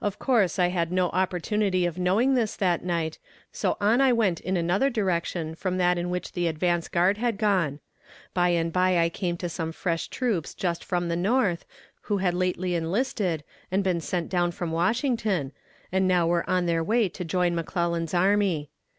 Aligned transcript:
Of 0.00 0.18
course 0.18 0.58
I 0.58 0.68
had 0.68 0.90
no 0.90 1.10
opportunity 1.10 1.84
of 1.84 1.98
knowing 1.98 2.34
this 2.34 2.56
that 2.56 2.82
night, 2.82 3.18
so 3.52 3.76
on 3.78 4.00
I 4.00 4.10
went 4.10 4.40
in 4.40 4.56
another 4.56 4.88
direction 4.88 5.54
from 5.54 5.76
that 5.76 5.98
in 5.98 6.08
which 6.08 6.32
the 6.32 6.46
advance 6.46 6.88
guard 6.88 7.18
had 7.18 7.36
gone. 7.36 7.80
By 8.32 8.48
and 8.56 8.72
by 8.72 8.96
I 8.98 9.10
came 9.10 9.36
to 9.36 9.50
some 9.50 9.70
fresh 9.72 10.08
troops 10.08 10.54
just 10.54 10.82
from 10.82 11.10
the 11.10 11.16
North, 11.16 11.66
who 12.04 12.16
had 12.16 12.32
lately 12.32 12.74
enlisted 12.74 13.44
and 13.70 13.84
been 13.84 14.00
sent 14.00 14.30
down 14.30 14.50
to 14.50 14.64
Washington, 14.66 15.52
and 15.92 16.08
now 16.08 16.26
were 16.26 16.48
on 16.48 16.64
their 16.64 16.82
way 16.82 17.10
to 17.10 17.22
join 17.22 17.54
McClellan's 17.54 18.14
army. 18.14 18.70